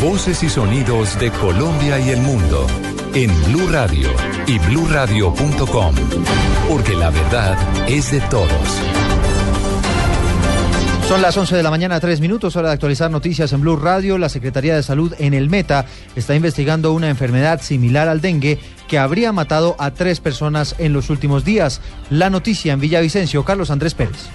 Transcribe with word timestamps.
Voces 0.00 0.42
y 0.42 0.48
sonidos 0.48 1.18
de 1.18 1.30
Colombia 1.32 1.98
y 1.98 2.10
el 2.10 2.20
mundo 2.20 2.66
en 3.14 3.30
Blue 3.46 3.68
Radio 3.68 4.08
y 4.46 4.58
bluradio.com, 4.58 5.94
porque 6.68 6.94
la 6.94 7.10
verdad 7.10 7.58
es 7.88 8.12
de 8.12 8.20
todos. 8.22 8.48
Son 11.08 11.22
las 11.22 11.36
11 11.36 11.56
de 11.56 11.62
la 11.62 11.70
mañana, 11.70 11.98
tres 12.00 12.20
minutos, 12.20 12.54
hora 12.54 12.68
de 12.68 12.74
actualizar 12.74 13.10
noticias 13.10 13.52
en 13.52 13.62
Blue 13.62 13.76
Radio. 13.76 14.18
La 14.18 14.28
Secretaría 14.28 14.76
de 14.76 14.82
Salud 14.82 15.14
en 15.18 15.34
el 15.34 15.48
Meta 15.48 15.86
está 16.14 16.34
investigando 16.34 16.92
una 16.92 17.08
enfermedad 17.08 17.62
similar 17.62 18.08
al 18.08 18.20
dengue 18.20 18.58
que 18.86 18.98
habría 18.98 19.32
matado 19.32 19.74
a 19.78 19.90
tres 19.90 20.20
personas 20.20 20.76
en 20.78 20.92
los 20.92 21.10
últimos 21.10 21.44
días. 21.44 21.80
La 22.10 22.30
noticia 22.30 22.74
en 22.74 22.80
Villavicencio, 22.80 23.44
Carlos 23.44 23.70
Andrés 23.70 23.94
Pérez. 23.94 24.28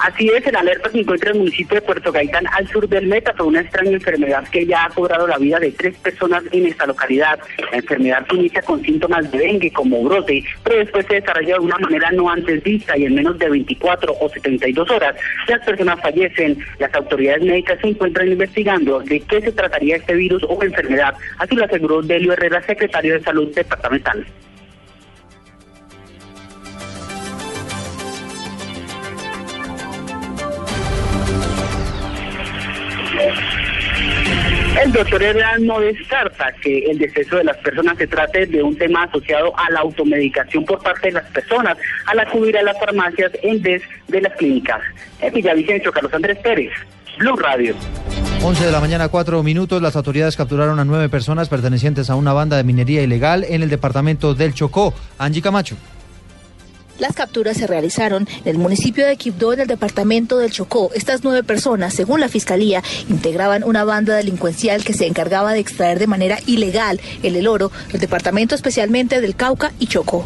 Así 0.00 0.28
es, 0.28 0.46
en 0.46 0.56
alerta 0.56 0.90
se 0.90 1.00
encuentra 1.00 1.30
el 1.30 1.38
municipio 1.38 1.76
de 1.76 1.82
Puerto 1.82 2.12
Gaitán 2.12 2.46
al 2.52 2.68
sur 2.68 2.88
del 2.88 3.06
Meta 3.06 3.32
por 3.32 3.46
una 3.46 3.60
extraña 3.60 3.92
enfermedad 3.92 4.46
que 4.48 4.66
ya 4.66 4.84
ha 4.84 4.90
cobrado 4.90 5.26
la 5.26 5.38
vida 5.38 5.58
de 5.58 5.72
tres 5.72 5.96
personas 5.98 6.42
en 6.52 6.66
esta 6.66 6.86
localidad. 6.86 7.38
La 7.70 7.78
enfermedad 7.78 8.26
se 8.28 8.36
inicia 8.36 8.62
con 8.62 8.82
síntomas 8.82 9.30
de 9.30 9.38
dengue 9.38 9.72
como 9.72 10.02
brote, 10.02 10.44
pero 10.62 10.78
después 10.78 11.06
se 11.06 11.14
desarrolla 11.14 11.54
de 11.54 11.60
una 11.60 11.78
manera 11.78 12.10
no 12.12 12.28
antes 12.28 12.62
vista 12.62 12.96
y 12.96 13.04
en 13.04 13.14
menos 13.14 13.38
de 13.38 13.48
24 13.48 14.16
o 14.20 14.28
72 14.28 14.90
horas 14.90 15.14
las 15.48 15.64
personas 15.64 16.00
fallecen. 16.00 16.58
Las 16.78 16.94
autoridades 16.94 17.42
médicas 17.42 17.78
se 17.80 17.88
encuentran 17.88 18.28
investigando 18.28 19.00
de 19.00 19.20
qué 19.20 19.40
se 19.40 19.52
trataría 19.52 19.96
este 19.96 20.14
virus 20.14 20.42
o 20.48 20.62
enfermedad. 20.62 21.14
Así 21.38 21.54
lo 21.54 21.64
aseguró 21.64 22.02
Delio 22.02 22.32
Herrera, 22.32 22.62
secretario 22.62 23.14
de 23.14 23.22
Salud 23.22 23.54
departamental. 23.54 24.26
El 34.84 34.92
doctor 34.92 35.22
Herrera 35.22 35.56
no 35.60 35.80
descarta 35.80 36.52
que 36.62 36.80
el 36.90 36.98
deceso 36.98 37.36
de 37.36 37.44
las 37.44 37.56
personas 37.56 37.96
se 37.96 38.06
trate 38.06 38.44
de 38.44 38.62
un 38.62 38.76
tema 38.76 39.04
asociado 39.04 39.58
a 39.58 39.70
la 39.70 39.80
automedicación 39.80 40.62
por 40.66 40.82
parte 40.82 41.06
de 41.06 41.12
las 41.12 41.24
personas 41.30 41.78
al 42.04 42.20
acudir 42.20 42.58
a 42.58 42.62
las 42.62 42.78
farmacias 42.78 43.32
en 43.42 43.62
vez 43.62 43.82
de 44.08 44.20
las 44.20 44.34
clínicas. 44.34 44.82
En 45.22 45.32
Villavicencio, 45.32 45.90
Carlos 45.90 46.12
Andrés 46.12 46.36
Pérez, 46.36 46.70
Blue 47.18 47.34
Radio. 47.34 47.74
11 48.42 48.66
de 48.66 48.72
la 48.72 48.80
mañana, 48.80 49.08
cuatro 49.08 49.42
minutos. 49.42 49.80
Las 49.80 49.96
autoridades 49.96 50.36
capturaron 50.36 50.78
a 50.78 50.84
nueve 50.84 51.08
personas 51.08 51.48
pertenecientes 51.48 52.10
a 52.10 52.14
una 52.14 52.34
banda 52.34 52.58
de 52.58 52.64
minería 52.64 53.00
ilegal 53.00 53.46
en 53.48 53.62
el 53.62 53.70
departamento 53.70 54.34
del 54.34 54.52
Chocó. 54.52 54.92
Angie 55.16 55.40
Camacho. 55.40 55.76
Las 56.98 57.14
capturas 57.14 57.56
se 57.56 57.66
realizaron 57.66 58.26
en 58.44 58.48
el 58.48 58.58
municipio 58.58 59.06
de 59.06 59.16
Quibdó, 59.16 59.52
en 59.52 59.60
el 59.60 59.66
departamento 59.66 60.38
del 60.38 60.50
Chocó. 60.50 60.90
Estas 60.94 61.24
nueve 61.24 61.42
personas, 61.42 61.92
según 61.92 62.20
la 62.20 62.28
fiscalía, 62.28 62.82
integraban 63.08 63.64
una 63.64 63.84
banda 63.84 64.16
delincuencial 64.16 64.84
que 64.84 64.94
se 64.94 65.06
encargaba 65.06 65.52
de 65.52 65.60
extraer 65.60 65.98
de 65.98 66.06
manera 66.06 66.38
ilegal 66.46 67.00
el 67.22 67.34
el 67.36 67.48
oro 67.48 67.70
del 67.90 68.00
departamento 68.00 68.54
especialmente 68.54 69.20
del 69.20 69.36
Cauca 69.36 69.72
y 69.78 69.86
Chocó. 69.86 70.24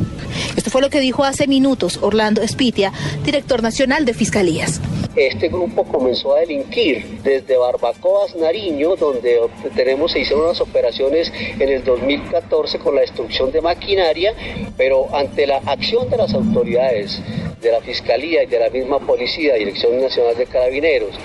Esto 0.57 0.71
fue 0.71 0.83
lo 0.83 0.91
que 0.91 1.01
dijo 1.01 1.25
hace 1.25 1.47
minutos 1.47 1.99
Orlando 2.03 2.43
Espitia, 2.43 2.93
director 3.25 3.63
nacional 3.63 4.05
de 4.05 4.15
fiscalías. 4.15 4.81
Este 5.19 5.49
grupo 5.49 5.83
comenzó 5.83 6.37
a 6.37 6.41
delinquir 6.41 7.05
desde 7.25 7.57
Barbacoas, 7.57 8.37
Nariño, 8.37 8.95
donde 8.95 9.41
tenemos, 9.75 10.13
se 10.13 10.21
hicieron 10.21 10.45
unas 10.45 10.61
operaciones 10.61 11.33
en 11.59 11.69
el 11.69 11.83
2014 11.83 12.79
con 12.79 12.95
la 12.95 13.01
destrucción 13.01 13.51
de 13.51 13.61
maquinaria, 13.61 14.33
pero 14.77 15.13
ante 15.13 15.45
la 15.49 15.57
acción 15.57 16.09
de 16.09 16.19
las 16.19 16.33
autoridades 16.35 17.21
de 17.61 17.73
la 17.73 17.81
Fiscalía 17.81 18.45
y 18.45 18.47
de 18.47 18.61
la 18.61 18.71
misma 18.71 19.01
Policía, 19.01 19.55
Dirección 19.55 20.01
Nacional 20.01 20.37
de 20.37 20.47
Carabineros 20.47 21.17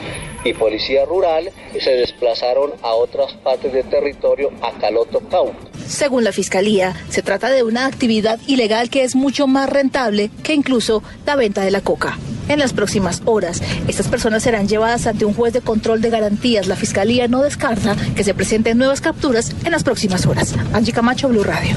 y 0.44 0.54
Policía 0.56 1.06
Rural, 1.06 1.52
se 1.80 1.92
desplazaron 1.92 2.72
a 2.82 2.96
otras 2.96 3.34
partes 3.34 3.72
del 3.74 3.88
territorio, 3.88 4.50
a 4.64 4.72
Caloto 4.72 5.20
Cauca. 5.30 5.56
Según 5.86 6.24
la 6.24 6.32
fiscalía, 6.32 6.96
se 7.10 7.22
trata 7.22 7.52
de 7.52 7.62
una 7.62 7.86
actividad 7.86 8.40
ilegal 8.48 8.90
que 8.90 9.04
es 9.04 9.16
mucho 9.16 9.46
más 9.46 9.70
rentable 9.70 10.32
que 10.42 10.56
incluso 10.56 11.04
la 11.28 11.36
venta 11.36 11.62
de 11.62 11.70
la 11.70 11.82
coca. 11.82 12.18
En 12.50 12.60
las 12.60 12.74
próximas 12.74 13.22
horas, 13.26 13.62
estas 13.88 14.08
personas 14.08 14.44
serán 14.44 14.68
llevadas 14.68 15.08
ante 15.08 15.26
un 15.26 15.34
juez 15.34 15.54
de 15.54 15.62
control 15.62 16.02
de 16.02 16.10
garantías. 16.10 16.68
La 16.68 16.76
fiscalía 16.76 17.28
no 17.28 17.42
descarta 17.42 17.96
que 18.16 18.24
se 18.24 18.34
presenten 18.34 18.78
nuevas 18.78 19.02
capturas 19.02 19.56
en 19.64 19.72
las 19.72 19.84
próximas 19.84 20.26
horas. 20.26 20.56
Angie 20.74 20.94
Camacho, 20.94 21.30
Blue 21.30 21.44
Radio. 21.44 21.76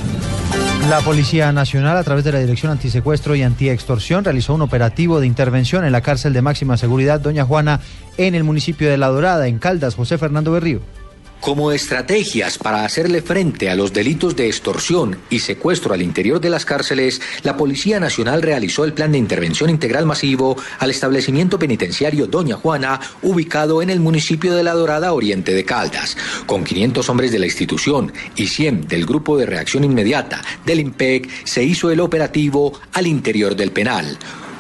La 0.90 1.00
Policía 1.00 1.50
Nacional, 1.52 1.96
a 1.96 2.04
través 2.04 2.24
de 2.24 2.30
la 2.30 2.38
Dirección 2.38 2.70
Antisecuestro 2.70 3.34
y 3.34 3.42
Antiextorsión, 3.42 4.22
realizó 4.22 4.54
un 4.54 4.62
operativo 4.62 5.18
de 5.18 5.26
intervención 5.26 5.84
en 5.84 5.90
la 5.90 6.00
cárcel 6.00 6.32
de 6.32 6.42
máxima 6.42 6.76
seguridad 6.76 7.20
Doña 7.20 7.44
Juana 7.44 7.80
en 8.18 8.36
el 8.36 8.44
municipio 8.44 8.88
de 8.88 8.96
La 8.96 9.08
Dorada, 9.08 9.48
en 9.48 9.58
Caldas. 9.58 9.96
José 9.96 10.16
Fernando 10.16 10.52
Berrío. 10.52 10.80
Como 11.46 11.70
estrategias 11.70 12.58
para 12.58 12.84
hacerle 12.84 13.22
frente 13.22 13.70
a 13.70 13.76
los 13.76 13.92
delitos 13.92 14.34
de 14.34 14.48
extorsión 14.48 15.16
y 15.30 15.38
secuestro 15.38 15.94
al 15.94 16.02
interior 16.02 16.40
de 16.40 16.50
las 16.50 16.64
cárceles, 16.64 17.20
la 17.44 17.56
Policía 17.56 18.00
Nacional 18.00 18.42
realizó 18.42 18.84
el 18.84 18.92
plan 18.92 19.12
de 19.12 19.18
intervención 19.18 19.70
integral 19.70 20.06
masivo 20.06 20.56
al 20.80 20.90
establecimiento 20.90 21.56
penitenciario 21.56 22.26
Doña 22.26 22.56
Juana, 22.56 23.00
ubicado 23.22 23.80
en 23.80 23.90
el 23.90 24.00
municipio 24.00 24.56
de 24.56 24.64
La 24.64 24.72
Dorada, 24.74 25.12
oriente 25.12 25.54
de 25.54 25.64
Caldas. 25.64 26.16
Con 26.46 26.64
500 26.64 27.08
hombres 27.10 27.30
de 27.30 27.38
la 27.38 27.46
institución 27.46 28.12
y 28.34 28.48
100 28.48 28.88
del 28.88 29.06
Grupo 29.06 29.38
de 29.38 29.46
Reacción 29.46 29.84
Inmediata 29.84 30.42
del 30.64 30.80
IMPEC, 30.80 31.30
se 31.44 31.62
hizo 31.62 31.92
el 31.92 32.00
operativo 32.00 32.72
al 32.92 33.06
interior 33.06 33.54
del 33.54 33.70
penal. 33.70 34.18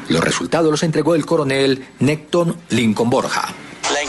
Los 0.08 0.22
resultados 0.22 0.70
los 0.70 0.84
entregó 0.84 1.16
el 1.16 1.26
coronel 1.26 1.84
Necton 1.98 2.56
Lincoln 2.68 3.10
Borja. 3.10 3.65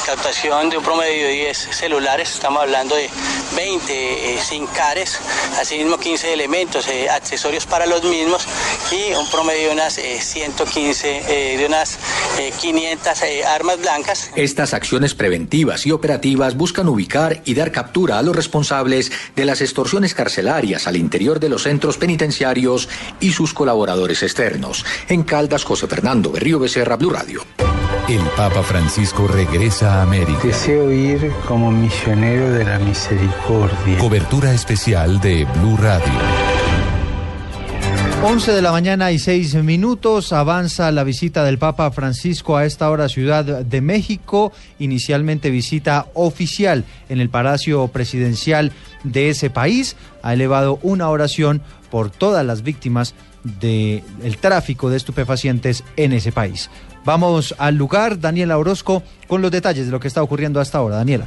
La 0.08 0.14
incautación 0.14 0.70
de 0.70 0.78
un 0.78 0.84
promedio 0.86 1.28
de 1.28 1.34
10 1.34 1.58
celulares, 1.72 2.34
estamos 2.34 2.62
hablando 2.62 2.96
de 2.96 3.10
20 3.58 3.92
eh, 3.92 4.40
SIM 4.42 4.66
cares, 4.68 5.20
asimismo 5.60 5.98
15 5.98 6.32
elementos, 6.32 6.88
eh, 6.88 7.10
accesorios 7.10 7.66
para 7.66 7.86
los 7.86 8.02
mismos 8.06 8.48
y 8.90 9.14
un 9.16 9.30
promedio 9.30 9.68
de 9.68 9.74
unas 9.74 9.98
eh, 9.98 10.22
115, 10.22 11.24
eh, 11.28 11.58
de 11.58 11.66
unas 11.66 12.00
eh, 12.40 12.54
500 12.58 13.22
eh, 13.24 13.44
armas 13.44 13.82
blancas. 13.82 14.32
Estas 14.38 14.74
acciones 14.74 15.14
preventivas 15.14 15.86
y 15.86 15.92
operativas 15.92 16.56
buscan 16.56 16.88
ubicar 16.88 17.42
y 17.44 17.54
dar 17.54 17.74
captura 17.74 18.18
a 18.18 18.22
los 18.22 18.34
responsables 18.34 19.12
de 19.36 19.44
las 19.44 19.60
extorsiones 19.60 20.14
carcelarias 20.14 20.88
al 20.88 20.96
interior 20.96 21.42
de 21.42 21.50
los 21.50 21.64
centros 21.64 21.98
penitenciarios 21.98 22.88
y 23.20 23.34
sus 23.34 23.54
colaboradores 23.54 24.24
externos. 24.24 24.86
En 25.10 25.24
Caldas, 25.24 25.66
José 25.66 25.86
Fernando 25.88 26.32
Berrío 26.32 26.60
Becerra, 26.60 26.96
Blue 26.96 27.10
Radio. 27.10 27.67
El 28.10 28.22
Papa 28.38 28.64
Francisco 28.64 29.28
regresa 29.28 29.96
a 29.96 30.04
América. 30.04 30.40
Deseo 30.42 30.94
ir 30.94 31.30
como 31.46 31.74
misionero 31.74 32.52
de 32.52 32.64
la 32.64 32.80
misericordia. 32.80 33.98
Cobertura 34.00 34.54
especial 34.54 35.20
de 35.20 35.44
Blue 35.44 35.76
Radio. 35.76 36.14
11 38.24 38.54
de 38.54 38.62
la 38.62 38.72
mañana 38.72 39.12
y 39.12 39.20
6 39.20 39.56
minutos. 39.56 40.32
Avanza 40.32 40.90
la 40.94 41.04
visita 41.04 41.44
del 41.44 41.58
Papa 41.58 41.92
Francisco 41.92 42.56
a 42.56 42.64
esta 42.64 42.90
hora 42.90 43.10
Ciudad 43.10 43.44
de 43.44 43.82
México. 43.82 44.54
Inicialmente 44.80 45.50
visita 45.50 46.08
oficial 46.14 46.86
en 47.10 47.20
el 47.20 47.28
Palacio 47.28 47.90
Presidencial 47.90 48.72
de 49.04 49.32
ese 49.32 49.50
país. 49.50 49.98
Ha 50.24 50.32
elevado 50.32 50.80
una 50.82 51.10
oración 51.10 51.62
por 51.92 52.10
todas 52.10 52.46
las 52.46 52.64
víctimas 52.64 53.16
del 53.44 54.38
tráfico 54.40 54.90
de 54.90 54.96
estupefacientes 54.96 55.84
en 55.98 56.14
ese 56.14 56.32
país. 56.32 56.70
Vamos 57.08 57.56
al 57.58 57.76
lugar, 57.76 58.20
Daniela 58.20 58.58
Orozco, 58.58 59.02
con 59.30 59.42
los 59.42 59.50
detalles 59.50 59.86
de 59.86 59.94
lo 59.94 60.00
que 60.02 60.10
está 60.10 60.22
ocurriendo 60.22 60.60
hasta 60.60 60.80
ahora. 60.80 60.98
Daniela. 60.98 61.26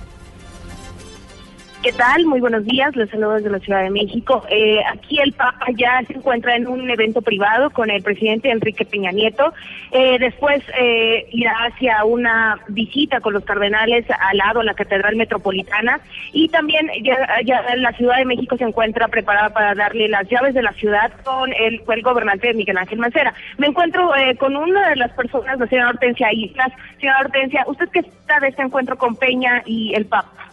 ¿Qué 1.83 1.93
tal? 1.93 2.27
Muy 2.27 2.41
buenos 2.41 2.67
días, 2.67 2.95
los 2.95 3.09
saludos 3.09 3.37
desde 3.37 3.57
la 3.57 3.59
Ciudad 3.59 3.83
de 3.83 3.89
México. 3.89 4.45
Eh, 4.51 4.81
aquí 4.93 5.19
el 5.19 5.33
Papa 5.33 5.65
ya 5.75 6.03
se 6.07 6.13
encuentra 6.13 6.55
en 6.55 6.67
un 6.67 6.91
evento 6.91 7.23
privado 7.23 7.71
con 7.71 7.89
el 7.89 8.03
presidente 8.03 8.51
Enrique 8.51 8.85
Peña 8.85 9.13
Nieto. 9.13 9.55
Eh, 9.91 10.19
después 10.19 10.63
eh, 10.79 11.27
irá 11.33 11.55
hacia 11.65 12.05
una 12.05 12.61
visita 12.69 13.23
con 13.23 13.33
los 13.33 13.47
cardenales 13.47 14.05
al 14.11 14.37
lado, 14.37 14.63
la 14.63 14.75
Catedral 14.75 15.17
Metropolitana. 15.17 16.01
Y 16.35 16.51
también 16.51 16.87
ya, 17.03 17.75
la 17.77 17.93
Ciudad 17.93 18.19
de 18.19 18.27
México 18.27 18.59
se 18.59 18.65
encuentra 18.65 19.09
preparada 19.09 19.49
para 19.49 19.75
darle 19.75 20.07
las 20.09 20.29
llaves 20.29 20.53
de 20.53 20.63
la 20.63 20.75
ciudad 20.75 21.11
con 21.25 21.51
el, 21.55 21.81
el 21.89 22.03
gobernante 22.03 22.53
Miguel 22.53 22.77
Ángel 22.77 22.99
Mancera. 22.99 23.33
Me 23.57 23.69
encuentro 23.69 24.13
con 24.39 24.55
una 24.55 24.91
de 24.91 24.97
las 24.97 25.13
personas, 25.13 25.59
la 25.59 25.67
señora 25.67 25.89
Hortensia 25.89 26.31
Islas. 26.31 26.73
Señora 26.99 27.21
Hortensia, 27.21 27.65
¿usted 27.67 27.89
qué 27.91 28.01
está 28.01 28.39
de 28.39 28.49
este 28.49 28.61
encuentro 28.61 28.99
con 28.99 29.17
Peña 29.17 29.63
y 29.65 29.95
el 29.95 30.05
Papa? 30.05 30.50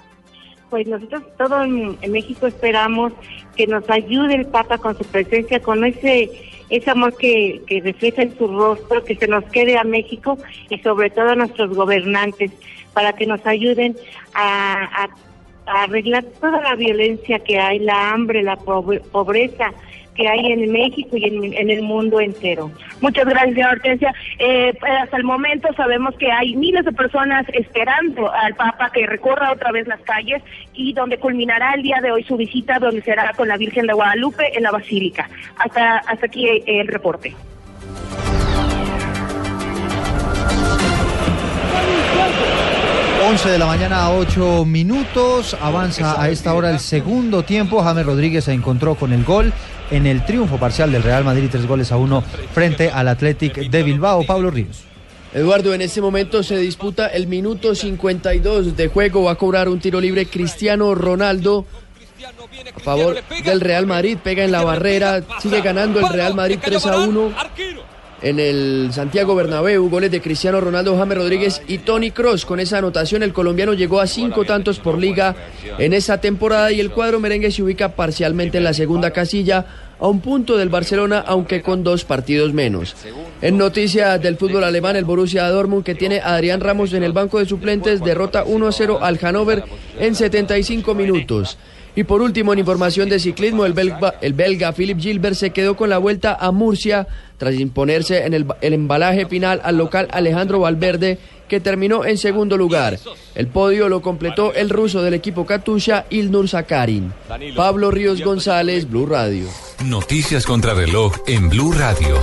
Pues 0.70 0.88
nosotros 0.88 1.24
todo 1.38 1.64
en, 1.64 1.98
México 2.12 2.48
esperamos 2.48 3.14
que 3.56 3.68
nos 3.68 3.90
ayude 3.90 4.36
el 4.36 4.46
Papa 4.48 4.78
con 4.78 4.98
su 4.98 5.04
presencia, 5.06 5.62
con 5.62 5.84
ese 5.86 6.30
ese 6.70 6.92
amor 6.92 7.16
que, 7.16 7.62
que 7.66 7.80
refleja 7.80 8.24
en 8.24 8.38
su 8.38 8.46
rostro, 8.46 9.02
que 9.06 9.16
se 9.16 9.28
nos 9.28 9.46
quede 9.46 9.78
a 9.78 9.86
México 9.86 10.38
y 10.70 10.78
sobre 10.80 11.10
todo 11.10 11.30
a 11.30 11.36
nuestros 11.36 11.74
gobernantes, 11.74 12.52
para 12.94 13.14
que 13.14 13.26
nos 13.26 13.46
ayuden 13.46 13.96
a, 14.34 15.04
a 15.04 15.10
arreglar 15.68 16.24
toda 16.40 16.62
la 16.62 16.76
violencia 16.76 17.40
que 17.40 17.60
hay, 17.60 17.80
la 17.80 18.12
hambre, 18.12 18.44
la 18.44 18.56
pobreza, 18.56 19.72
que 20.18 20.28
hay 20.28 20.52
en 20.52 20.72
México 20.72 21.16
y 21.16 21.26
en, 21.26 21.70
el 21.70 21.82
mundo 21.84 22.20
entero. 22.20 22.72
Muchas 23.02 23.26
gracias, 23.26 23.72
Hortensia. 23.72 24.14
Eh, 24.40 24.74
pues, 24.80 24.92
hasta 25.04 25.18
el 25.18 25.24
momento 25.24 25.70
sabemos 25.76 26.16
que 26.16 26.32
hay 26.32 26.56
miles 26.56 26.84
de 26.84 26.92
personas 26.92 27.46
esperando 27.54 28.32
al 28.34 28.56
Papa 28.56 28.90
que 28.92 29.06
recorra 29.06 29.52
otra 29.52 29.72
vez 29.72 29.88
las 29.88 30.02
calles 30.02 30.42
y 30.74 30.94
donde 30.94 31.20
culminará 31.20 31.74
el 31.76 31.84
día 31.84 32.00
de 32.02 32.12
hoy 32.12 32.24
su 32.24 32.36
visita, 32.36 32.80
donde 32.80 33.02
será 33.02 33.32
con 33.34 33.48
la 33.48 33.58
Virgen 33.58 33.86
de 33.86 33.94
Guadalupe 33.94 34.58
en 34.58 34.64
la 34.64 34.72
Basílica. 34.72 35.30
Hasta, 35.60 36.00
hasta 36.00 36.26
aquí 36.26 36.64
el 36.66 36.88
reporte. 36.88 37.36
11 43.28 43.50
de 43.50 43.58
la 43.58 43.66
mañana 43.66 44.04
a 44.04 44.16
8 44.16 44.64
minutos. 44.64 45.54
Avanza 45.60 46.22
a 46.22 46.30
esta 46.30 46.54
hora 46.54 46.70
el 46.70 46.80
segundo 46.80 47.44
tiempo. 47.44 47.84
James 47.84 48.06
Rodríguez 48.06 48.46
se 48.46 48.54
encontró 48.54 48.96
con 48.96 49.12
el 49.12 49.26
gol 49.26 49.52
en 49.92 50.08
el 50.08 50.26
triunfo 50.26 50.58
parcial 50.58 50.94
del 50.94 51.04
Real 51.04 51.26
Madrid, 51.26 51.50
tres 51.52 51.68
goles 51.68 51.92
a 51.92 51.98
uno 51.98 52.24
frente 52.54 52.90
al 52.90 53.10
Athletic 53.10 53.70
de 53.70 53.84
Bilbao. 53.84 54.26
Pablo 54.26 54.50
Ríos. 54.50 54.86
Eduardo, 55.34 55.74
en 55.74 55.82
este 55.82 56.00
momento 56.00 56.42
se 56.42 56.56
disputa 56.56 57.08
el 57.08 57.28
minuto 57.28 57.76
52 57.76 58.78
de 58.78 58.88
juego. 58.88 59.24
Va 59.24 59.32
a 59.32 59.36
cobrar 59.36 59.68
un 59.68 59.82
tiro 59.82 60.00
libre 60.00 60.28
Cristiano 60.28 60.96
Ronaldo 60.96 61.66
a 62.78 62.80
favor 62.80 63.22
del 63.44 63.60
Real 63.60 63.86
Madrid. 63.88 64.18
Pega 64.24 64.46
en 64.46 64.54
la 64.54 64.64
barrera. 64.64 65.22
Sigue 65.42 65.60
ganando 65.60 66.00
el 66.00 66.08
Real 66.08 66.34
Madrid 66.34 66.60
3 66.64 66.86
a 66.86 66.98
1 67.00 67.34
en 68.22 68.40
el 68.40 68.90
Santiago 68.92 69.36
Bernabéu, 69.36 69.90
goles 69.90 70.12
de 70.12 70.22
Cristiano 70.22 70.60
Ronaldo, 70.60 70.98
James 70.98 71.18
Rodríguez 71.18 71.62
y 71.68 71.80
Tony 71.80 72.12
Cross. 72.12 72.46
Con 72.46 72.60
esa 72.60 72.80
anotación, 72.80 73.24
el 73.24 73.34
colombiano 73.34 73.74
llegó 73.74 74.00
a 74.00 74.08
cinco 74.08 74.46
tantos 74.46 74.80
por 74.80 74.98
liga 74.98 75.36
en 75.78 75.94
esa 75.94 76.20
temporada 76.20 76.72
y 76.72 76.80
el 76.80 76.92
cuadro 76.92 77.20
merengue 77.20 77.52
se 77.52 77.64
ubica 77.64 77.90
parcialmente 77.90 78.58
en 78.58 78.64
la 78.64 78.74
segunda 78.74 79.12
casilla 79.12 79.66
a 80.00 80.08
un 80.08 80.22
punto 80.22 80.58
del 80.58 80.70
Barcelona, 80.70 81.24
aunque 81.26 81.62
con 81.62 81.84
dos 81.84 82.04
partidos 82.04 82.54
menos. 82.54 82.96
En 83.42 83.58
noticias 83.58 84.22
del 84.22 84.38
fútbol 84.38 84.64
alemán, 84.64 84.96
el 84.96 85.06
Borussia 85.06 85.50
Dortmund, 85.50 85.84
que 85.84 85.96
tiene 85.96 86.20
a 86.20 86.36
Adrián 86.36 86.62
Ramos 86.62 86.94
en 86.94 87.04
el 87.04 87.14
banco 87.14 87.40
de 87.40 87.46
suplentes, 87.46 88.02
derrota 88.02 88.46
1-0 88.46 89.00
al 89.02 89.18
Hannover 89.18 89.64
en 90.00 90.16
75 90.16 90.94
minutos. 90.94 91.58
Y 91.98 92.04
por 92.04 92.22
último, 92.22 92.54
en 92.54 92.60
información 92.60 93.10
de 93.10 93.20
ciclismo, 93.20 93.66
el 93.66 93.74
belga, 93.74 94.14
el 94.22 94.34
belga 94.34 94.72
Philip 94.72 95.00
Gilbert 95.00 95.36
se 95.36 95.50
quedó 95.50 95.76
con 95.76 95.90
la 95.90 95.98
vuelta 95.98 96.38
a 96.40 96.52
Murcia 96.52 97.08
tras 97.40 97.56
imponerse 97.56 98.24
en 98.24 98.36
el, 98.36 98.46
embalaje 98.62 99.26
final 99.26 99.62
al 99.64 99.78
local 99.78 100.08
Alejandro 100.12 100.60
Valverde, 100.60 101.18
que 101.48 101.60
terminó 101.60 102.06
en 102.06 102.20
segundo 102.20 102.56
lugar. 102.56 103.00
El 103.34 103.48
podio 103.48 103.90
lo 103.90 104.04
completó 104.04 104.54
el 104.54 104.70
ruso 104.70 105.02
del 105.02 105.16
equipo 105.16 105.48
Katusha, 105.48 106.06
Ilnur 106.12 106.48
Sakarin. 106.48 107.12
Pablo 107.56 107.90
Ríos 107.90 108.22
González, 108.22 108.88
Blue 108.88 109.08
Radio. 109.08 109.48
Noticias 109.84 110.46
contra 110.46 110.76
reloj 110.76 111.16
en 111.26 111.50
Blue 111.50 111.72
Radio. 111.72 112.16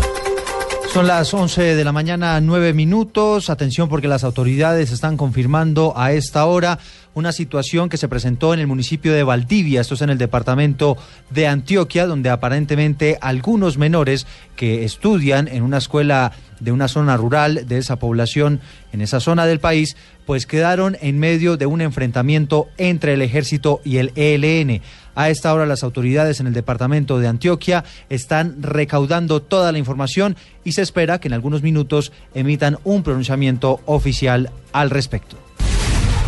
Son 0.94 1.08
las 1.08 1.34
11 1.34 1.74
de 1.74 1.82
la 1.82 1.90
mañana, 1.90 2.40
nueve 2.40 2.72
minutos. 2.72 3.50
Atención 3.50 3.88
porque 3.88 4.06
las 4.06 4.22
autoridades 4.22 4.92
están 4.92 5.16
confirmando 5.16 5.92
a 5.96 6.12
esta 6.12 6.46
hora 6.46 6.78
una 7.14 7.32
situación 7.32 7.88
que 7.88 7.96
se 7.96 8.08
presentó 8.08 8.52
en 8.52 8.60
el 8.60 8.66
municipio 8.66 9.12
de 9.12 9.22
Valdivia, 9.22 9.80
esto 9.80 9.94
es 9.94 10.02
en 10.02 10.10
el 10.10 10.18
departamento 10.18 10.96
de 11.30 11.46
Antioquia, 11.46 12.06
donde 12.06 12.30
aparentemente 12.30 13.18
algunos 13.20 13.78
menores 13.78 14.26
que 14.56 14.84
estudian 14.84 15.48
en 15.48 15.62
una 15.62 15.78
escuela 15.78 16.32
de 16.60 16.72
una 16.72 16.88
zona 16.88 17.16
rural 17.16 17.66
de 17.66 17.78
esa 17.78 17.96
población 17.96 18.60
en 18.92 19.00
esa 19.00 19.20
zona 19.20 19.46
del 19.46 19.60
país, 19.60 19.96
pues 20.24 20.46
quedaron 20.46 20.96
en 21.00 21.18
medio 21.18 21.56
de 21.56 21.66
un 21.66 21.80
enfrentamiento 21.80 22.68
entre 22.78 23.14
el 23.14 23.22
ejército 23.22 23.80
y 23.84 23.98
el 23.98 24.12
ELN. 24.14 24.80
A 25.14 25.30
esta 25.30 25.52
hora 25.52 25.66
las 25.66 25.84
autoridades 25.84 26.40
en 26.40 26.46
el 26.46 26.54
departamento 26.54 27.18
de 27.18 27.28
Antioquia 27.28 27.84
están 28.08 28.62
recaudando 28.62 29.40
toda 29.42 29.70
la 29.72 29.78
información 29.78 30.36
y 30.64 30.72
se 30.72 30.82
espera 30.82 31.20
que 31.20 31.28
en 31.28 31.34
algunos 31.34 31.62
minutos 31.62 32.12
emitan 32.34 32.78
un 32.84 33.02
pronunciamiento 33.02 33.80
oficial 33.86 34.50
al 34.72 34.90
respecto. 34.90 35.43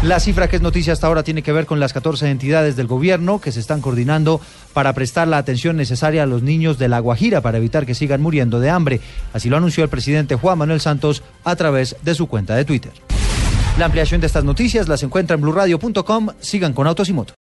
La 0.03 0.21
cifra 0.21 0.49
que 0.49 0.57
es 0.57 0.63
noticia 0.63 0.93
hasta 0.93 1.07
ahora 1.07 1.23
tiene 1.23 1.43
que 1.43 1.53
ver 1.53 1.67
con 1.67 1.81
las 1.81 1.93
14 1.93 2.31
entidades 2.31 2.77
del 2.77 2.87
gobierno 2.87 3.41
que 3.41 3.51
se 3.51 3.61
están 3.61 3.81
coordinando 3.81 4.41
para 4.73 4.93
prestar 4.93 5.27
la 5.27 5.39
atención 5.39 5.77
necesaria 5.77 6.23
a 6.23 6.27
los 6.27 6.43
niños 6.43 6.79
de 6.79 6.89
La 6.89 7.01
Guajira 7.01 7.41
para 7.41 7.59
evitar 7.59 7.87
que 7.87 7.95
sigan 7.95 8.21
muriendo 8.23 8.61
de 8.61 8.71
hambre. 8.71 9.01
Así 9.33 9.49
lo 9.49 9.57
anunció 9.57 9.83
el 9.83 9.91
presidente 9.91 10.37
Juan 10.37 10.59
Manuel 10.59 10.81
Santos 10.81 11.23
a 11.45 11.57
través 11.57 11.97
de 12.03 12.15
su 12.15 12.27
cuenta 12.27 12.55
de 12.55 12.65
Twitter. 12.65 12.93
La 13.79 13.87
ampliación 13.87 14.21
de 14.21 14.27
estas 14.27 14.45
noticias 14.45 14.87
las 14.87 15.03
encuentra 15.03 15.35
en 15.35 15.41
blurradio.com. 15.41 16.29
Sigan 16.41 16.73
con 16.73 16.87
Autos 16.87 17.09
y 17.09 17.13
Motos. 17.13 17.35